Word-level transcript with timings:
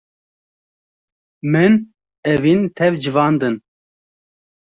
Min 1.51 1.73
evîn 2.33 2.61
tev 2.77 2.93
civandin. 3.03 3.55